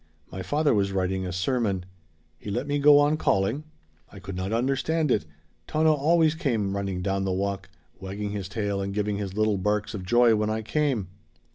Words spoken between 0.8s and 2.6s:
writing a sermon. He